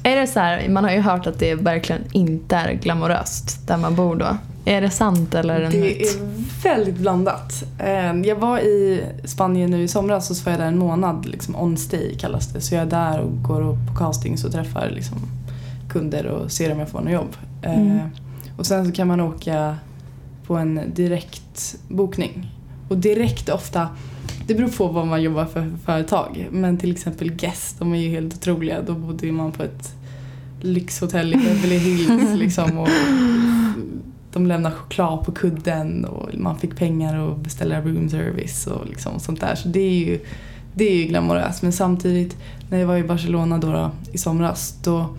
[0.02, 3.76] Är det så här, man har ju hört att det verkligen inte är glamoröst där
[3.76, 4.36] man bor då.
[4.64, 6.01] Är det sant eller är det Det myt?
[6.01, 6.18] är
[6.62, 7.64] väldigt blandat.
[7.79, 11.27] Eh, Jag var i Spanien nu i somras och så var jag där en månad,
[11.27, 12.61] liksom on stay kallas det.
[12.61, 15.18] Så jag är där och går och på castings och träffar liksom
[15.90, 17.37] kunder och ser om jag får något jobb.
[17.62, 17.98] Eh, Mm.
[18.57, 19.77] Och sen så kan man åka
[20.46, 22.51] på en direktbokning.
[22.88, 23.88] Och direkt ofta,
[24.46, 26.48] det beror på vad man jobbar för företag.
[26.51, 28.83] Men till exempel Guest, de är ju helt otroliga.
[28.83, 29.94] Då bodde man på ett
[30.61, 32.79] lyxhotell i Beverly Hills liksom.
[32.79, 32.88] Och
[34.33, 39.21] de lämnar choklad på kudden och man fick pengar och beställa room service och liksom
[39.21, 39.55] sånt där.
[39.55, 40.21] Så det är ju,
[40.75, 41.62] det är ju glamoröst.
[41.62, 42.37] Men samtidigt,
[42.71, 45.16] när jag var i Barcelona då, då i somras, då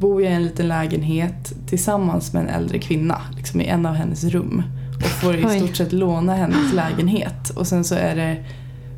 [0.00, 3.94] bor jag i en liten lägenhet tillsammans med en äldre kvinna liksom i en av
[3.94, 4.62] hennes rum.
[4.96, 7.50] Och får i stort sett låna hennes lägenhet.
[7.50, 8.44] Och sen så är det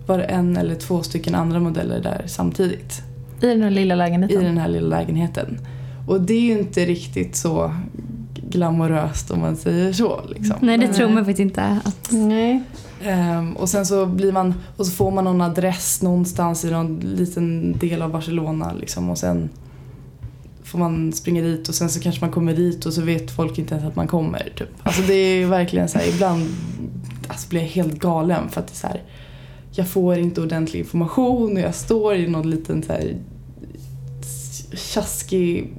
[0.07, 3.03] bara en eller två stycken andra modeller där samtidigt
[3.41, 4.45] I den här lilla i lägenheten?
[4.45, 5.59] den här lilla lägenheten.
[6.07, 7.75] Och det är ju inte riktigt så
[8.51, 10.21] glamoröst om man säger så.
[10.29, 10.57] Liksom.
[10.61, 11.81] Nej, det tror man faktiskt inte.
[11.85, 12.09] Att...
[12.11, 12.63] Nej.
[13.03, 17.01] Ehm, och sen så blir man, och så får man någon adress någonstans i någon
[17.01, 19.49] liten del av Barcelona liksom, och sen
[20.65, 23.59] får man springa dit och sen så kanske man kommer dit och så vet folk
[23.59, 24.53] inte ens att man kommer.
[24.57, 24.69] Typ.
[24.83, 26.47] Alltså det är verkligen så här, ibland
[27.29, 29.03] alltså blir jag helt galen för att det är så här,
[29.71, 33.17] jag får inte ordentlig information och jag står i någon liten så här
[34.73, 35.75] tjaskig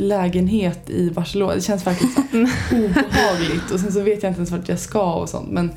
[0.00, 1.54] lägenhet i Barcelona.
[1.54, 4.78] Det känns verkligen så här obehagligt och sen så vet jag inte ens vart jag
[4.78, 5.50] ska och sånt.
[5.50, 5.70] Men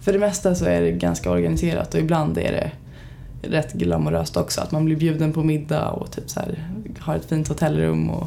[0.00, 2.70] för det mesta så är det ganska organiserat och ibland är det
[3.42, 4.60] rätt glamoröst också.
[4.60, 8.26] Att man blir bjuden på middag och typ så här, har ett fint hotellrum och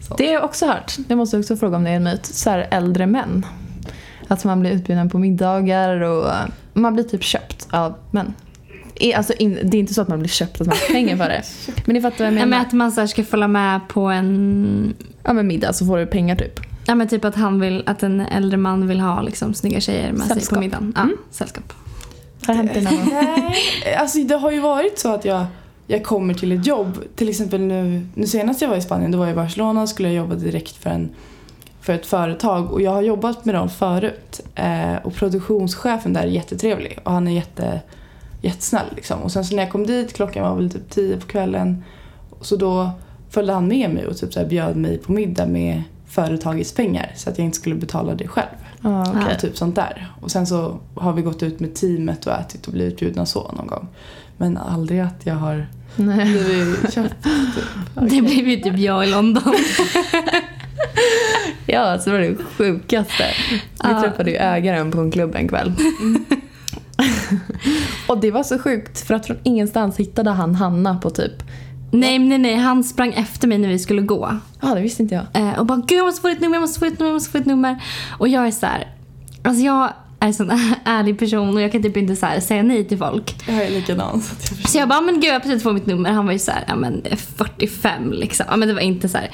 [0.00, 0.18] sånt.
[0.18, 0.96] Det har jag också hört.
[1.08, 2.26] Jag måste också fråga om det är en myt.
[2.26, 3.46] Så här äldre män.
[4.28, 6.32] Att man blir utbjuden på middagar och
[6.72, 8.34] man blir typ köpt av män.
[9.16, 11.28] Alltså, in, det är inte så att man blir köpt att man får pengar för
[11.28, 11.42] det.
[11.86, 12.46] Men ni fattar vad jag Ja, menar?
[12.46, 14.94] men att man så här ska följa med på en...
[15.24, 16.60] Ja men middag så får du pengar typ.
[16.86, 20.12] Ja men typ att han vill, att en äldre man vill ha liksom snygga tjejer
[20.12, 20.54] med sig Sällskap.
[20.54, 20.92] på middagen.
[20.96, 21.16] Ja, Mm.
[21.30, 21.72] sällskap.
[22.46, 23.08] Har det hänt dig någon gång?
[23.12, 25.46] Nej, alltså det har ju varit så att jag,
[25.86, 26.98] jag kommer till ett jobb.
[27.16, 29.88] Till exempel nu, nu senast jag var i Spanien, då var jag i Barcelona och
[29.88, 31.08] skulle jag jobba direkt för, en,
[31.80, 32.72] för ett företag.
[32.72, 34.40] Och jag har jobbat med dem förut.
[34.54, 37.80] Eh, och produktionschefen där är jättetrevlig och han är jätte,
[38.44, 38.86] jättesnäll.
[38.96, 39.22] Liksom.
[39.22, 41.84] Och sen så när jag kom dit, klockan var väl typ tio på kvällen.
[42.40, 42.90] Så då
[43.30, 47.12] följde han med mig och typ så här bjöd mig på middag med företagets pengar
[47.16, 48.46] så att jag inte skulle betala det själv.
[48.82, 49.34] Okej.
[49.34, 50.08] Och typ sånt där.
[50.20, 53.52] Och sen så har vi gått ut med teamet och ätit och blivit bjudna så
[53.52, 53.88] någon gång.
[54.36, 56.24] Men aldrig att jag har Nej.
[56.44, 57.14] blivit köpt.
[57.24, 57.64] Typ.
[57.94, 59.54] Det blev ju typ jag i London.
[61.66, 63.24] Ja, det var det sjukaste.
[63.50, 64.02] Vi Ja.
[64.02, 65.72] träffade ju ägaren på en klubb en kväll.
[68.08, 71.32] och det var så sjukt för att från ingenstans hittade han Hanna på typ...
[71.90, 72.54] nej, nej, nej.
[72.54, 74.38] Han sprang efter mig när vi skulle gå.
[74.60, 75.26] Ja, det visste inte jag.
[75.42, 77.14] Eh, och bara gud jag måste få ditt nummer, jag måste få ditt nummer, jag
[77.14, 77.82] måste få ditt nummer.
[78.18, 78.88] Och jag är så här,
[79.42, 80.50] alltså jag är en sån
[80.84, 83.36] ärlig person och jag kan typ inte så säga nej till folk.
[83.48, 84.68] Jag är likadan så jag.
[84.68, 86.10] Så jag bara, men gud jag har precis fått mitt nummer.
[86.10, 87.02] Han var ju så här, ja men
[87.36, 88.46] 45 liksom.
[88.50, 89.30] Ja men det var inte så här.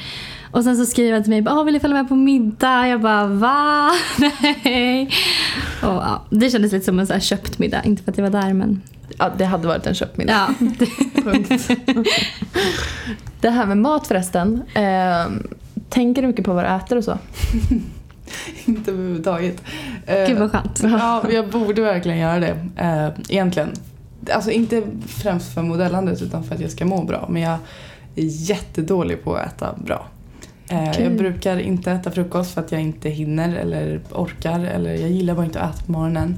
[0.50, 2.88] Och sen så skriver han till mig, ah, vill du följa med på middag?
[2.88, 3.90] Jag bara, va?
[4.64, 5.10] Nej.
[5.82, 7.84] Och, ja, det kändes lite som en så här köpt middag.
[7.84, 8.82] Inte för att jag var där men.
[9.18, 10.32] Ja, det hade varit en köpmiddag.
[10.32, 10.86] Ja, det,
[11.22, 11.68] Punkt.
[13.40, 14.62] det här med mat förresten.
[14.74, 15.26] Eh,
[15.88, 17.18] tänker du mycket på vad du äter och så?
[18.64, 19.62] Inte överhuvudtaget.
[20.06, 20.80] Eh, gud vad skönt.
[20.82, 22.56] Ja, jag borde verkligen göra det.
[22.76, 23.68] Eh, egentligen.
[24.32, 27.26] Alltså inte främst för modellandet utan för att jag ska må bra.
[27.30, 27.58] Men jag
[28.16, 30.06] är jättedålig på att äta bra.
[30.70, 31.02] Eh, Okej.
[31.02, 34.60] jag brukar inte äta frukost för att jag inte hinner eller orkar.
[34.60, 36.34] Eller jag gillar bara inte att äta på morgonen.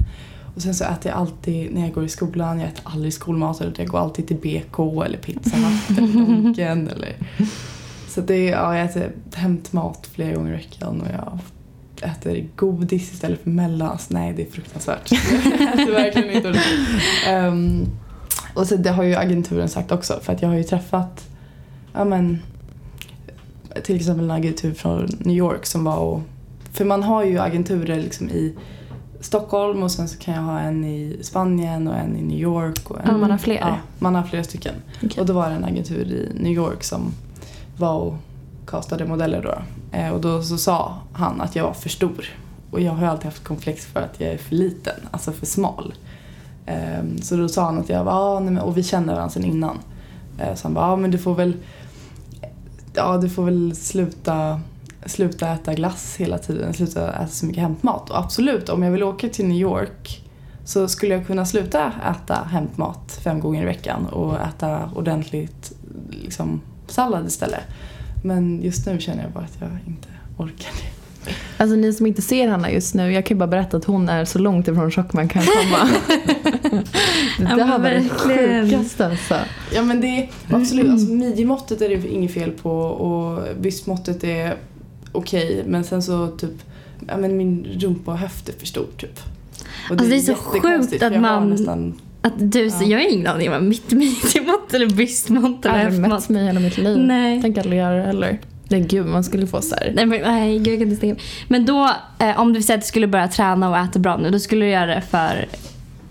[0.55, 2.59] Och sen så äter jag alltid när jag går i skolan.
[2.59, 3.61] Jag äter aldrig skolmat.
[3.61, 6.87] Eller jag går alltid till BK eller Pizza Hut eller Donken.
[6.87, 7.15] Eller.
[8.07, 11.01] Så det är, ja, jag äter hämtmat flera gånger i veckan.
[11.01, 11.39] Och jag
[12.11, 14.09] äter godis istället för mellas.
[14.09, 15.11] Nej, det är fruktansvärt.
[15.11, 16.61] Jag äter verkligen inte.
[17.27, 17.85] Ehm,
[18.53, 21.29] och så det har ju agenturen sagt också för att jag har ju träffat
[21.93, 22.39] ja men
[23.83, 26.21] till exempel en agentur från New York som var och
[26.71, 28.55] för man har ju agenturer liksom i
[29.19, 32.91] Stockholm och sen så kan jag ha en i Spanien och en i New York.
[32.91, 33.59] Och en, Ja, man har fler.
[33.59, 34.75] Ja, man har flera stycken.
[35.03, 35.19] Okej.
[35.21, 37.13] Och då var det en agentur i New York som
[37.77, 38.15] var och
[38.67, 39.55] castade modeller då.
[39.97, 42.25] Eh, och då så sa han att jag var för stor.
[42.71, 45.45] Och jag har ju alltid haft komplex för att jag är för liten, alltså för
[45.45, 45.93] smal.
[46.65, 49.29] Eh, så då sa han att jag var, ah, nej, men, och vi kände varandra
[49.29, 49.79] sedan innan.
[50.39, 51.53] Eh, så han bara, ah, men du får väl,
[52.93, 54.61] ja du får väl sluta
[55.05, 58.09] sluta äta glass hela tiden, sluta äta så mycket hämtmat.
[58.09, 60.23] Och absolut, om jag vill åka till New York
[60.65, 65.73] så skulle jag kunna sluta äta hämtmat fem gånger i veckan och äta ordentligt
[66.09, 67.63] liksom, sallad istället.
[68.23, 71.02] Men just nu känner jag bara att jag inte orkar det.
[71.57, 74.09] Alltså ni som inte ser Hanna just nu, jag kan ju bara berätta att hon
[74.09, 75.89] är så långt ifrån tjock man kan komma.
[77.37, 78.65] det Ja, där men var det verkligen.
[78.69, 79.35] sjukaste alltså.
[79.73, 84.55] Ja men det är absolut, alltså midjemåttet är det inget fel på och bröstmåttet är
[85.11, 86.51] okej men sen så typ,
[87.07, 89.19] ja men min rumpa och höft är för stor typ.
[89.85, 92.83] Och Alltså, det är så sjukt att man- Nästan, Att du, Ja.
[92.83, 96.45] Jag har ingen aning om mitt midjemått eller bröstmått eller Jag har aldrig mätt mig
[96.45, 96.97] hela mitt liv.
[96.97, 97.39] Nej.
[97.41, 98.39] Tänk aldrig göra det heller.
[98.73, 99.91] Nej gud, man skulle få så här.
[99.95, 101.15] Nej, men, nej gud, jag kan inte stänga.
[101.47, 104.29] Men då, eh, om du säger att du skulle börja träna och äta bra nu,
[104.29, 105.47] då skulle du göra det för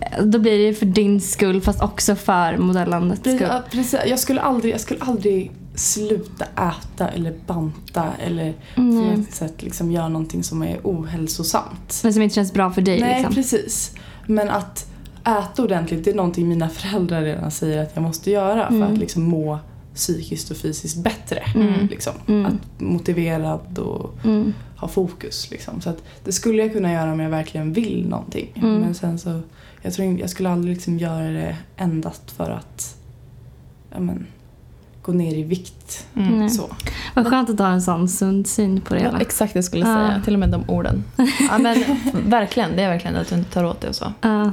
[0.00, 3.38] eh, då blir det ju för din skull fast också för modellandets skull.
[3.40, 9.16] ja, precis, jag, skulle aldrig, jag skulle aldrig sluta äta eller banta eller på Nej.
[9.16, 12.00] något sätt liksom göra någonting som är ohälsosamt.
[12.02, 13.00] Men som inte känns bra för dig.
[13.00, 13.34] Nej, liksom.
[13.34, 13.94] precis.
[14.26, 14.86] Men att
[15.24, 18.92] äta ordentligt, det är någonting mina föräldrar redan säger att jag måste göra för Mm.
[18.92, 19.58] att liksom må
[19.94, 21.38] psykiskt och fysiskt bättre.
[21.54, 21.86] Mm.
[21.90, 22.12] Liksom.
[22.28, 22.46] Mm.
[22.46, 24.54] Att motiverad och Mm.
[24.76, 25.50] ha fokus.
[25.50, 25.80] Liksom.
[25.80, 28.52] Så att det skulle jag kunna göra om jag verkligen vill någonting.
[28.54, 28.80] Mm.
[28.80, 29.40] Men sen så,
[29.82, 32.96] jag tror jag skulle aldrig liksom göra det endast för att
[33.92, 34.26] ja, men,
[35.02, 36.06] gå ner i vikt.
[36.16, 36.38] Mm.
[36.38, 36.50] Nej.
[36.50, 36.70] Så.
[37.14, 39.88] Vad skönt att ha en sån sund syn på det Ja, exakt det jag skulle
[39.88, 39.94] Ja.
[40.08, 40.22] säga.
[40.24, 41.04] Till och med de orden.
[41.50, 41.84] Ja, men
[42.28, 44.12] verkligen, det är verkligen att du inte tar åt dig och så.
[44.20, 44.52] Ja.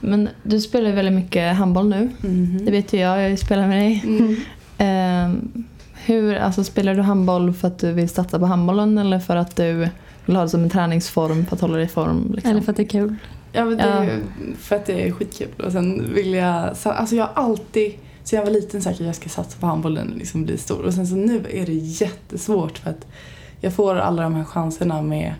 [0.00, 2.10] Men du spelar ju väldigt mycket handboll nu.
[2.20, 2.64] Mhm.
[2.64, 4.02] Det vet ju jag, jag spelar med dig.
[4.06, 4.36] Mm.
[4.78, 5.64] Ehm,
[6.04, 9.56] hur, alltså, spelar du handboll för att du vill satsa på handbollen eller för att
[9.56, 9.88] du
[10.26, 12.32] vill ha det som en träningsform för att hålla dig i form?
[12.34, 12.50] Liksom?
[12.50, 13.14] Eller för att det är kul.
[13.52, 14.10] Ja, men det är ju
[14.58, 15.48] för att det är skitkul.
[15.64, 17.92] Och sen vill jag, så- alltså jag har alltid,
[18.24, 20.82] sen jag var liten att jag ska satsa på handbollen och liksom bli stor.
[20.84, 23.06] Och sen så nu är det jättesvårt för att
[23.60, 25.34] jag får alla de här chanserna med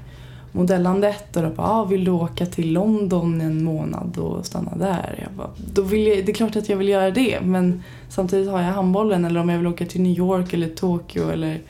[0.53, 5.19] modellandet och då bara, ah, vill du åka till London en månad och stanna där?
[5.23, 8.51] Jag bara, då vill jag, det är klart att jag vill göra det men samtidigt
[8.51, 11.61] har jag handbollen eller om jag vill åka till New York eller Tokyo eller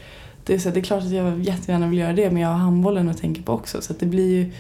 [0.45, 2.57] det är, så, det är klart att jag jättegärna vill göra det men jag har
[2.57, 4.53] handbollen att tänka på också så att det blir ju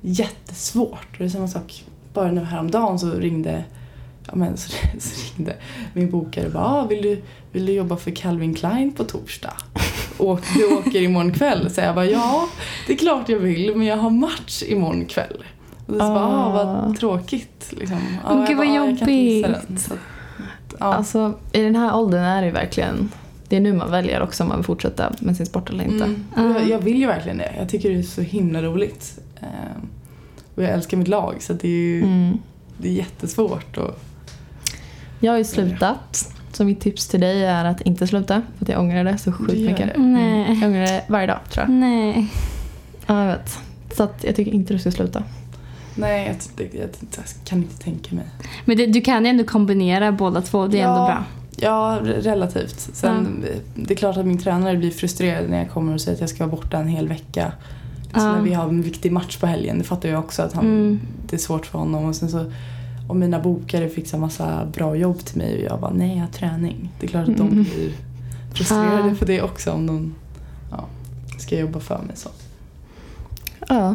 [0.00, 1.08] jättesvårt.
[1.12, 3.64] Och det är samma sak, bara nu häromdagen så ringde
[4.26, 5.56] ja, men så, så ringde
[5.92, 9.52] min bokare och bara ah, vill, du, vill du jobba för Calvin Klein på torsdag?
[10.18, 11.70] Och du åker imorgon kväll?
[11.70, 12.48] Så jag bara ja,
[12.86, 15.44] det är klart jag vill men jag har match imorgon kväll.
[15.86, 16.50] Och så bara, ah,
[16.84, 17.66] vad tråkigt.
[17.70, 17.98] Liksom.
[18.24, 20.00] Ja, Åh, gud, vad "Ja, jag kan inte missa jobbigt." den." Så, att,
[20.80, 20.86] ja.
[20.94, 23.10] Alltså i den här åldern är det verkligen,
[23.48, 26.04] det är nu man väljer också om man vill fortsätta med sin sport eller inte.
[26.04, 26.24] Mm.
[26.54, 27.52] Jag, jag vill ju verkligen det.
[27.58, 29.18] Jag tycker det är så himla roligt.
[29.40, 29.88] Ehm,
[30.54, 32.38] och jag älskar mitt lag så att det är ju Mm.
[32.78, 33.76] det är jättesvårt.
[33.76, 33.98] Och,
[35.20, 36.34] Jag har ju slutat.
[36.58, 38.42] Så mitt tips till dig är att inte sluta.
[38.58, 39.94] För att jag ångrar det så sjukt mycket.
[39.94, 40.00] det?
[40.02, 40.42] Nej.
[40.44, 40.60] Mm.
[40.60, 41.74] Jag ångrar det varje dag tror jag.
[41.74, 42.26] Nej.
[43.06, 43.58] Ja, jag vet.
[43.96, 45.22] Så att jag tycker inte du ska sluta.
[45.94, 48.24] nej, jag, jag, jag, jag kan inte tänka mig.
[48.64, 50.66] Men det, du kan ju ändå kombinera båda två.
[50.66, 50.88] Det är Ja.
[50.88, 51.24] ändå bra.
[51.56, 52.80] Ja, re- relativt.
[52.80, 53.44] Sen,
[53.74, 56.30] Det är klart att min tränare blir frustrerad när jag kommer och säger att jag
[56.30, 57.52] ska vara borta en hel vecka.
[58.02, 58.32] Så Ja.
[58.32, 61.00] när vi har en viktig match på helgen, det fattar jag också att han, Mm.
[61.26, 62.04] det är svårt för honom.
[62.04, 62.52] Och sen så,
[63.08, 66.26] om mina bokare fixar massa bra jobb till mig och jag bara nej jag har
[66.32, 66.90] träning.
[67.00, 67.62] Det är klart att de Mm.
[67.64, 67.92] blir
[68.54, 69.14] frustrerade Ja.
[69.14, 70.14] för det också om de
[70.70, 70.84] ja,
[71.38, 72.28] ska jobba för mig så.
[73.68, 73.94] Ja.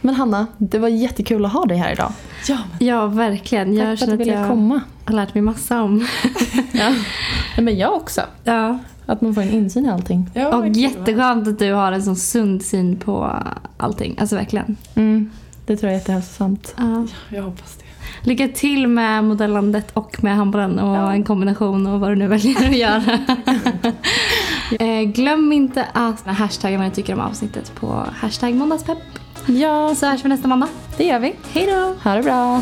[0.00, 2.12] Men Hanna, det var jättekul att ha dig här idag.
[2.48, 3.74] Ja, men Ja, verkligen.
[3.76, 4.80] Jag Tack för känner att du att jag komma.
[5.04, 6.06] har lärt mig massa om.
[6.72, 6.94] Ja.
[7.62, 8.20] Men jag också.
[8.44, 8.78] Ja.
[9.06, 10.30] Att man får en insyn i allting.
[10.34, 13.30] ja, Och jätteskönt att du har en sån sund syn på
[13.76, 14.16] allting.
[14.20, 14.76] Alltså verkligen.
[14.94, 15.30] Mm.
[15.66, 16.74] Det tror jag är jättehälsosamt.
[16.78, 17.06] Ja.
[17.36, 17.83] Jag hoppas det.
[18.24, 21.12] Lycka till med modellandet och med handbollen och Ja.
[21.12, 23.02] en kombination och vad du nu väljer att göra.
[24.80, 28.98] Eh, Glöm inte att hashtagga vad ni tycker om avsnittet på hashtag måndagspepp.
[29.46, 30.68] Ja, Så hörs vi nästa måndag.
[30.96, 31.34] det gör vi.
[31.52, 31.94] Hej då!
[32.10, 32.60] Ha det bra.